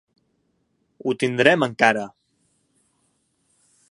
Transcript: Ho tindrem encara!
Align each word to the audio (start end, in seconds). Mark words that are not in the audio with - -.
Ho 1.03 1.13
tindrem 1.25 1.67
encara! 1.67 2.07